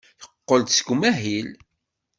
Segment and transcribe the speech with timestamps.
[0.21, 1.49] Teqqel-d seg umahil.